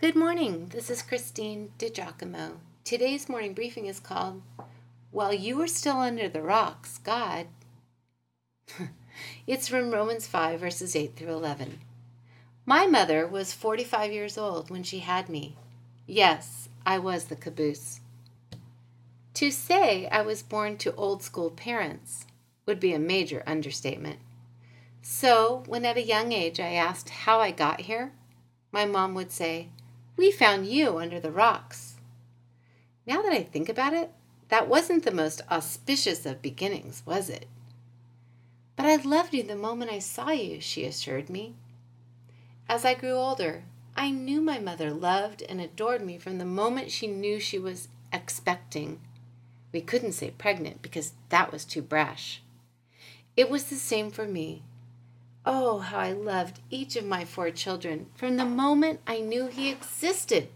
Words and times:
Good 0.00 0.16
morning. 0.16 0.68
This 0.72 0.88
is 0.88 1.02
Christine 1.02 1.72
DiGiacomo. 1.78 2.52
Today's 2.84 3.28
morning 3.28 3.52
briefing 3.52 3.84
is 3.84 4.00
called 4.00 4.40
While 5.10 5.34
You 5.34 5.58
Were 5.58 5.66
Still 5.66 5.98
Under 5.98 6.26
the 6.26 6.40
Rocks, 6.40 6.96
God. 6.96 7.48
it's 9.46 9.68
from 9.68 9.90
Romans 9.90 10.26
5, 10.26 10.58
verses 10.58 10.96
8 10.96 11.16
through 11.16 11.34
11. 11.34 11.80
My 12.64 12.86
mother 12.86 13.26
was 13.26 13.52
45 13.52 14.10
years 14.10 14.38
old 14.38 14.70
when 14.70 14.82
she 14.82 15.00
had 15.00 15.28
me. 15.28 15.54
Yes, 16.06 16.70
I 16.86 16.96
was 16.96 17.26
the 17.26 17.36
caboose. 17.36 18.00
To 19.34 19.50
say 19.50 20.08
I 20.08 20.22
was 20.22 20.42
born 20.42 20.78
to 20.78 20.94
old 20.94 21.22
school 21.22 21.50
parents 21.50 22.24
would 22.64 22.80
be 22.80 22.94
a 22.94 22.98
major 22.98 23.42
understatement. 23.46 24.20
So, 25.02 25.62
when 25.66 25.84
at 25.84 25.98
a 25.98 26.02
young 26.02 26.32
age 26.32 26.58
I 26.58 26.72
asked 26.72 27.10
how 27.10 27.40
I 27.40 27.50
got 27.50 27.82
here, 27.82 28.12
my 28.72 28.86
mom 28.86 29.14
would 29.14 29.30
say, 29.30 29.68
We 30.20 30.30
found 30.30 30.66
you 30.66 30.98
under 30.98 31.18
the 31.18 31.30
rocks. 31.30 31.94
Now 33.06 33.22
that 33.22 33.32
I 33.32 33.42
think 33.42 33.70
about 33.70 33.94
it, 33.94 34.12
that 34.50 34.68
wasn't 34.68 35.02
the 35.02 35.10
most 35.10 35.40
auspicious 35.50 36.26
of 36.26 36.42
beginnings, 36.42 37.02
was 37.06 37.30
it? 37.30 37.46
But 38.76 38.84
I 38.84 38.96
loved 38.96 39.32
you 39.32 39.42
the 39.42 39.56
moment 39.56 39.90
I 39.90 39.98
saw 39.98 40.28
you, 40.28 40.60
she 40.60 40.84
assured 40.84 41.30
me. 41.30 41.54
As 42.68 42.84
I 42.84 42.92
grew 42.92 43.14
older, 43.14 43.64
I 43.96 44.10
knew 44.10 44.42
my 44.42 44.58
mother 44.58 44.90
loved 44.90 45.40
and 45.40 45.58
adored 45.58 46.04
me 46.04 46.18
from 46.18 46.36
the 46.36 46.44
moment 46.44 46.90
she 46.90 47.06
knew 47.06 47.40
she 47.40 47.58
was 47.58 47.88
expecting. 48.12 49.00
We 49.72 49.80
couldn't 49.80 50.12
say 50.12 50.32
pregnant 50.32 50.82
because 50.82 51.14
that 51.30 51.50
was 51.50 51.64
too 51.64 51.80
brash. 51.80 52.42
It 53.38 53.48
was 53.48 53.64
the 53.64 53.76
same 53.76 54.10
for 54.10 54.26
me. 54.26 54.64
Oh, 55.52 55.80
how 55.80 55.98
I 55.98 56.12
loved 56.12 56.60
each 56.70 56.94
of 56.94 57.04
my 57.04 57.24
four 57.24 57.50
children 57.50 58.06
from 58.14 58.36
the 58.36 58.44
moment 58.44 59.00
I 59.04 59.18
knew 59.18 59.48
he 59.48 59.68
existed. 59.68 60.46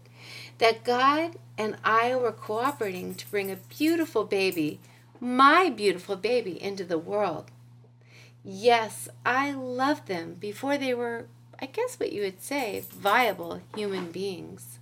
That 0.59 0.85
God 0.85 1.35
and 1.57 1.75
I 1.83 2.15
were 2.15 2.31
cooperating 2.31 3.13
to 3.15 3.29
bring 3.29 3.51
a 3.51 3.57
beautiful 3.57 4.23
baby, 4.23 4.79
my 5.19 5.69
beautiful 5.69 6.15
baby, 6.15 6.63
into 6.63 6.85
the 6.85 6.97
world. 6.97 7.51
Yes, 8.41 9.09
I 9.25 9.51
loved 9.51 10.07
them 10.07 10.35
before 10.35 10.77
they 10.77 10.93
were, 10.93 11.25
I 11.59 11.65
guess 11.65 11.99
what 11.99 12.13
you 12.13 12.21
would 12.21 12.41
say, 12.41 12.81
viable 12.89 13.59
human 13.75 14.13
beings. 14.13 14.79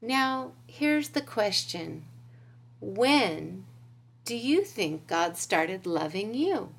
Now, 0.00 0.52
here's 0.66 1.10
the 1.10 1.20
question 1.20 2.06
When 2.80 3.66
do 4.24 4.34
you 4.34 4.64
think 4.64 5.06
God 5.06 5.36
started 5.36 5.84
loving 5.84 6.32
you? 6.32 6.70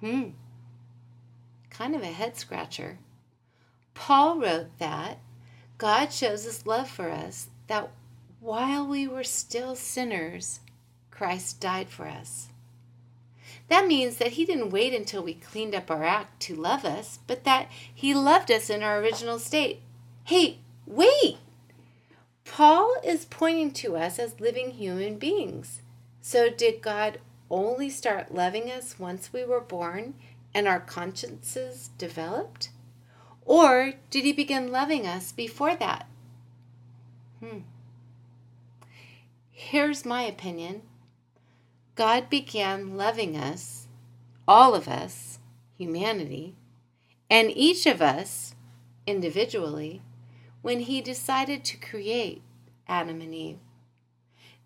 Hmm 0.00 0.32
kind 1.78 1.94
of 1.94 2.02
a 2.02 2.06
head 2.06 2.36
scratcher. 2.36 2.98
Paul 3.94 4.40
wrote 4.40 4.78
that 4.80 5.18
God 5.78 6.12
shows 6.12 6.42
his 6.42 6.66
love 6.66 6.90
for 6.90 7.08
us 7.08 7.50
that 7.68 7.90
while 8.40 8.84
we 8.84 9.06
were 9.06 9.22
still 9.22 9.76
sinners, 9.76 10.58
Christ 11.12 11.60
died 11.60 11.88
for 11.88 12.08
us. 12.08 12.48
That 13.68 13.86
means 13.86 14.16
that 14.16 14.32
he 14.32 14.44
didn't 14.44 14.70
wait 14.70 14.92
until 14.92 15.22
we 15.22 15.34
cleaned 15.34 15.74
up 15.74 15.88
our 15.88 16.02
act 16.02 16.40
to 16.42 16.56
love 16.56 16.84
us, 16.84 17.20
but 17.28 17.44
that 17.44 17.68
he 17.94 18.12
loved 18.12 18.50
us 18.50 18.68
in 18.68 18.82
our 18.82 18.98
original 18.98 19.38
state. 19.38 19.80
Hey, 20.24 20.58
wait! 20.84 21.36
Paul 22.44 22.96
is 23.04 23.24
pointing 23.24 23.70
to 23.74 23.96
us 23.96 24.18
as 24.18 24.40
living 24.40 24.72
human 24.72 25.16
beings. 25.16 25.82
So, 26.22 26.50
did 26.50 26.82
God 26.82 27.20
only 27.50 27.88
start 27.88 28.34
loving 28.34 28.68
us 28.68 28.98
once 28.98 29.32
we 29.32 29.44
were 29.44 29.60
born 29.60 30.14
and 30.58 30.66
our 30.66 30.80
consciences 30.80 31.90
developed? 31.98 32.70
Or 33.44 33.92
did 34.10 34.24
he 34.24 34.32
begin 34.32 34.72
loving 34.72 35.06
us 35.06 35.30
before 35.30 35.76
that? 35.76 36.08
Hmm. 37.38 37.58
Here's 39.52 40.04
my 40.04 40.22
opinion 40.22 40.82
God 41.94 42.28
began 42.28 42.96
loving 42.96 43.36
us, 43.36 43.86
all 44.48 44.74
of 44.74 44.88
us, 44.88 45.38
humanity, 45.76 46.56
and 47.30 47.52
each 47.54 47.86
of 47.86 48.02
us 48.02 48.56
individually, 49.06 50.02
when 50.60 50.80
he 50.80 51.00
decided 51.00 51.64
to 51.66 51.76
create 51.76 52.42
Adam 52.88 53.20
and 53.20 53.32
Eve. 53.32 53.58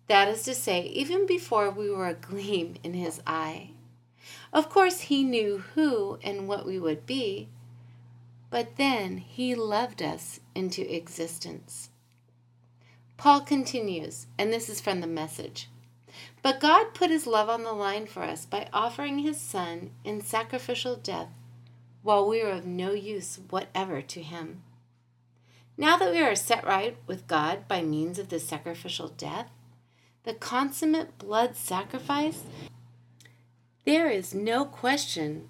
That 0.07 0.27
is 0.27 0.41
to 0.45 0.55
say, 0.55 0.81
even 0.87 1.27
before 1.27 1.69
we 1.69 1.91
were 1.91 2.07
a 2.07 2.15
gleam 2.15 2.77
in 2.83 2.95
his 2.95 3.21
eye. 3.27 3.73
Of 4.53 4.69
course, 4.69 5.01
he 5.01 5.23
knew 5.23 5.63
who 5.73 6.19
and 6.23 6.47
what 6.47 6.65
we 6.65 6.77
would 6.77 7.07
be, 7.07 7.49
but 8.51 8.75
then 8.75 9.17
he 9.17 9.55
loved 9.55 10.03
us 10.03 10.39
into 10.53 10.95
existence. 10.95 11.89
Paul 13.17 13.41
continues, 13.41 14.27
and 14.37 14.53
this 14.53 14.69
is 14.69 14.79
from 14.79 15.01
the 15.01 15.07
message. 15.07 15.69
But 16.43 16.59
God 16.59 16.93
put 16.93 17.09
his 17.09 17.25
love 17.25 17.49
on 17.49 17.63
the 17.63 17.73
line 17.73 18.05
for 18.05 18.21
us 18.21 18.45
by 18.45 18.69
offering 18.71 19.19
his 19.19 19.39
Son 19.39 19.89
in 20.03 20.21
sacrificial 20.21 20.95
death 20.95 21.29
while 22.03 22.27
we 22.27 22.43
were 22.43 22.51
of 22.51 22.65
no 22.65 22.91
use 22.91 23.39
whatever 23.49 24.01
to 24.03 24.21
him. 24.21 24.61
Now 25.77 25.97
that 25.97 26.11
we 26.11 26.21
are 26.21 26.35
set 26.35 26.63
right 26.63 26.97
with 27.07 27.27
God 27.27 27.67
by 27.67 27.81
means 27.81 28.19
of 28.19 28.29
this 28.29 28.47
sacrificial 28.47 29.07
death, 29.07 29.49
the 30.25 30.33
consummate 30.33 31.17
blood 31.17 31.55
sacrifice 31.55 32.43
there 33.85 34.09
is 34.09 34.33
no 34.33 34.65
question 34.65 35.49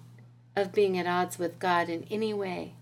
of 0.56 0.72
being 0.72 0.98
at 0.98 1.06
odds 1.06 1.38
with 1.38 1.58
God 1.58 1.88
in 1.88 2.06
any 2.10 2.32
way. 2.32 2.74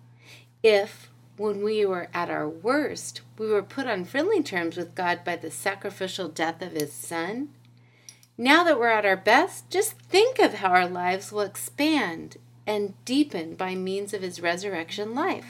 If, 0.63 1.11
when 1.37 1.63
we 1.63 1.85
were 1.85 2.09
at 2.15 2.31
our 2.31 2.49
worst, 2.49 3.23
we 3.39 3.49
were 3.49 3.63
put 3.63 3.87
on 3.87 4.05
friendly 4.05 4.43
terms 4.43 4.77
with 4.77 4.95
God 4.95 5.25
by 5.25 5.37
the 5.37 5.51
sacrificial 5.51 6.29
death 6.29 6.63
of 6.63 6.73
His 6.73 6.93
Son, 6.93 7.49
now 8.39 8.65
that 8.65 8.79
we're 8.79 8.89
at 8.89 9.05
our 9.05 9.17
best, 9.17 9.69
just 9.71 9.99
think 9.99 10.39
of 10.39 10.55
how 10.55 10.71
our 10.71 10.89
lives 10.89 11.33
will 11.33 11.43
expand 11.43 12.37
and 12.67 12.95
deepen 13.05 13.55
by 13.55 13.75
means 13.75 14.15
of 14.15 14.23
His 14.23 14.41
resurrection 14.41 15.15
life. 15.15 15.47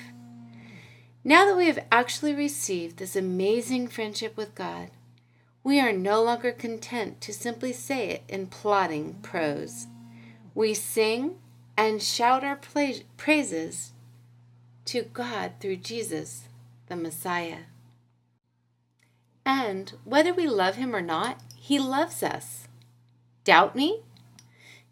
Now 1.24 1.44
that 1.46 1.56
we 1.56 1.66
have 1.66 1.84
actually 1.92 2.34
received 2.34 2.96
this 2.96 3.14
amazing 3.14 3.88
friendship 3.88 4.36
with 4.36 4.54
God, 4.54 4.90
we 5.64 5.78
are 5.78 5.92
no 5.92 6.22
longer 6.22 6.52
content 6.52 7.20
to 7.20 7.32
simply 7.32 7.72
say 7.72 8.08
it 8.08 8.22
in 8.28 8.46
plodding 8.48 9.14
prose. 9.22 9.86
We 10.54 10.74
sing 10.74 11.36
and 11.76 12.02
shout 12.02 12.44
our 12.44 12.58
praises 13.16 13.92
to 14.86 15.02
God 15.02 15.52
through 15.60 15.76
Jesus, 15.76 16.48
the 16.88 16.96
Messiah. 16.96 17.64
And 19.46 19.92
whether 20.04 20.34
we 20.34 20.46
love 20.46 20.76
him 20.76 20.94
or 20.94 21.00
not, 21.00 21.40
he 21.56 21.78
loves 21.78 22.22
us. 22.22 22.66
Doubt 23.44 23.74
me? 23.74 24.00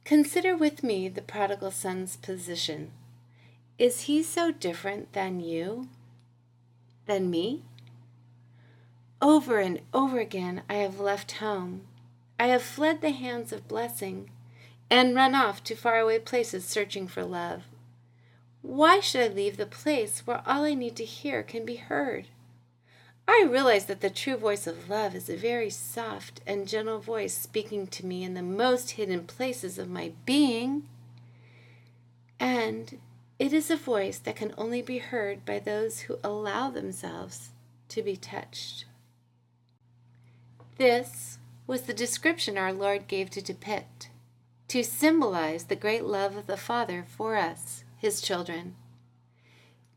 Consider 0.04 0.56
with 0.56 0.82
me 0.82 1.08
the 1.08 1.22
prodigal 1.22 1.70
son's 1.70 2.16
position. 2.16 2.92
Is 3.78 4.02
he 4.02 4.22
so 4.22 4.50
different 4.50 5.12
than 5.12 5.40
you? 5.40 5.88
Than 7.06 7.30
me? 7.30 7.62
Over 9.22 9.58
and 9.58 9.80
over 9.92 10.18
again 10.18 10.62
I 10.68 10.74
have 10.76 10.98
left 10.98 11.32
home. 11.32 11.82
I 12.38 12.46
have 12.46 12.62
fled 12.62 13.02
the 13.02 13.10
hands 13.10 13.52
of 13.52 13.68
blessing 13.68 14.30
and 14.88 15.14
run 15.14 15.34
off 15.34 15.62
to 15.64 15.74
faraway 15.74 16.18
places 16.18 16.64
searching 16.64 17.06
for 17.06 17.22
love. 17.22 17.64
Why 18.62 19.00
should 19.00 19.20
I 19.20 19.34
leave 19.34 19.56
the 19.56 19.66
place 19.66 20.26
where 20.26 20.42
all 20.46 20.64
I 20.64 20.74
need 20.74 20.96
to 20.96 21.04
hear 21.04 21.42
can 21.42 21.66
be 21.66 21.76
heard? 21.76 22.28
I 23.28 23.46
realize 23.48 23.86
that 23.86 24.00
the 24.00 24.10
true 24.10 24.36
voice 24.36 24.66
of 24.66 24.88
love 24.88 25.14
is 25.14 25.28
a 25.28 25.36
very 25.36 25.70
soft 25.70 26.40
and 26.46 26.66
gentle 26.66 26.98
voice 26.98 27.36
speaking 27.36 27.86
to 27.88 28.06
me 28.06 28.24
in 28.24 28.34
the 28.34 28.42
most 28.42 28.92
hidden 28.92 29.24
places 29.24 29.78
of 29.78 29.88
my 29.88 30.12
being. 30.24 30.88
And 32.40 32.98
it 33.38 33.52
is 33.52 33.70
a 33.70 33.76
voice 33.76 34.18
that 34.18 34.36
can 34.36 34.54
only 34.58 34.82
be 34.82 34.98
heard 34.98 35.44
by 35.44 35.58
those 35.58 36.00
who 36.00 36.18
allow 36.24 36.70
themselves 36.70 37.50
to 37.90 38.02
be 38.02 38.16
touched. 38.16 38.86
This 40.80 41.36
was 41.66 41.82
the 41.82 41.92
description 41.92 42.56
our 42.56 42.72
Lord 42.72 43.06
gave 43.06 43.28
to 43.32 43.42
depict 43.42 44.08
to 44.68 44.82
symbolize 44.82 45.64
the 45.64 45.76
great 45.76 46.04
love 46.04 46.38
of 46.38 46.46
the 46.46 46.56
Father 46.56 47.04
for 47.06 47.36
us, 47.36 47.84
his 47.98 48.22
children. 48.22 48.76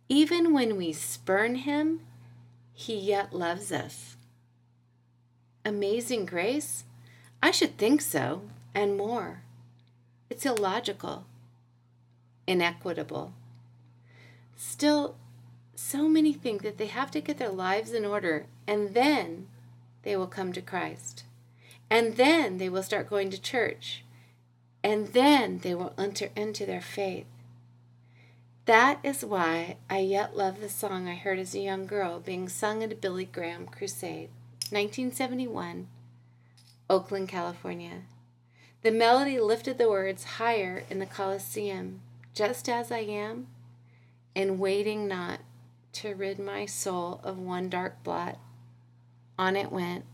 Even 0.09 0.51
when 0.51 0.75
we 0.75 0.91
spurn 0.91 1.56
him, 1.56 2.01
he 2.74 2.97
yet 2.97 3.31
loves 3.31 3.71
us. 3.71 4.18
Amazing 5.63 6.25
grace? 6.25 6.83
I 7.41 7.51
should 7.51 7.77
think 7.77 8.01
so, 8.01 8.41
and 8.75 8.97
more. 8.97 9.44
It's 10.30 10.45
illogical, 10.45 11.27
inequitable. 12.45 13.33
Still, 14.57 15.15
so 15.75 16.09
many 16.09 16.33
think 16.33 16.62
that 16.63 16.77
they 16.77 16.88
have 16.88 17.09
to 17.12 17.21
get 17.21 17.38
their 17.38 17.47
lives 17.47 17.94
in 17.94 18.03
order 18.03 18.47
and 18.68 18.94
then 18.94 19.47
they 20.03 20.15
will 20.15 20.27
come 20.27 20.53
to 20.53 20.61
Christ. 20.61 21.23
And 21.89 22.15
then 22.15 22.57
they 22.57 22.69
will 22.69 22.83
start 22.83 23.09
going 23.09 23.29
to 23.31 23.41
church 23.41 24.03
and 24.83 25.07
then 25.13 25.59
they 25.59 25.73
will 25.73 25.94
enter 25.97 26.29
into 26.35 26.65
their 26.65 26.81
faith. 26.81 27.25
That 28.65 29.00
is 29.03 29.23
why 29.23 29.77
I 29.89 30.00
yet 30.00 30.38
love 30.38 30.59
the 30.59 30.69
song 30.69 31.07
I 31.07 31.15
heard 31.15 31.39
as 31.39 31.55
a 31.55 31.59
young 31.59 31.85
girl 31.85 32.19
being 32.19 32.50
sung 32.50 32.83
at 32.83 32.91
a 32.91 32.95
Billy 32.95 33.25
Graham 33.25 33.65
crusade, 33.65 34.29
1971, 34.69 35.88
Oakland, 36.89 37.29
California. 37.29 38.03
The 38.81 38.91
melody 38.91 39.39
lifted 39.39 39.77
the 39.77 39.89
words 39.89 40.23
higher 40.23 40.83
in 40.89 40.99
the 40.99 41.06
Coliseum, 41.06 42.01
just 42.33 42.67
as 42.67 42.91
I 42.91 42.99
am, 42.99 43.47
and 44.35 44.59
waiting 44.59 45.07
not 45.07 45.39
to 45.94 46.15
rid 46.15 46.39
my 46.39 46.65
soul 46.65 47.21
of 47.23 47.38
one 47.38 47.69
dark 47.69 48.03
blot. 48.03 48.38
On 49.38 49.56
it 49.56 49.71
went, 49.71 50.06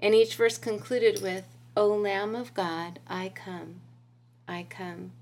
and 0.00 0.14
each 0.14 0.34
verse 0.34 0.58
concluded 0.58 1.22
with, 1.22 1.44
O 1.76 1.86
Lamb 1.88 2.34
of 2.34 2.52
God, 2.54 2.98
I 3.06 3.30
come, 3.30 3.80
I 4.46 4.66
come. 4.68 5.12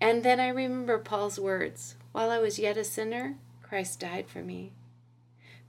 And 0.00 0.22
then 0.22 0.38
I 0.38 0.48
remember 0.48 0.98
Paul's 0.98 1.40
words 1.40 1.96
While 2.12 2.30
I 2.30 2.38
was 2.38 2.58
yet 2.58 2.76
a 2.76 2.84
sinner, 2.84 3.36
Christ 3.62 4.00
died 4.00 4.28
for 4.28 4.42
me. 4.42 4.72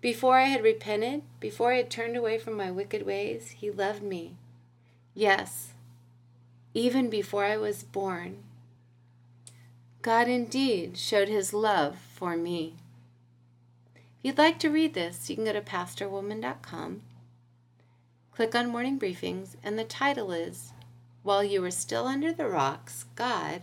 Before 0.02 0.38
I 0.38 0.44
had 0.44 0.64
repented, 0.64 1.24
before 1.40 1.74
I 1.74 1.78
had 1.78 1.90
turned 1.90 2.16
away 2.16 2.38
from 2.38 2.56
my 2.56 2.70
wicked 2.70 3.06
ways, 3.06 3.52
He 3.52 3.72
loved 3.72 4.04
me. 4.04 4.36
Yes, 5.16 5.74
even 6.74 7.10
before 7.10 7.44
I 7.44 7.58
was 7.58 7.84
born, 7.84 8.44
God 10.04 10.28
indeed 10.28 10.98
showed 10.98 11.28
His 11.28 11.54
love 11.54 11.98
for 11.98 12.38
me. 12.38 12.76
You'd 14.28 14.38
like 14.38 14.60
to 14.60 14.70
read 14.70 14.94
this, 14.94 15.30
you 15.30 15.38
can 15.38 15.46
go 15.46 15.54
to 15.54 15.62
pastorwoman.com, 15.62 17.02
click 18.34 18.56
on 18.56 18.68
Morning 18.68 19.00
Briefings, 19.00 19.56
and 19.64 19.80
the 19.80 19.86
title 19.86 20.34
is 20.34 20.74
While 21.24 21.46
You 21.46 21.62
Were 21.62 21.72
Still 21.72 22.06
Under 22.08 22.34
the 22.34 22.50
Rocks, 22.50 23.06
God 23.16 23.62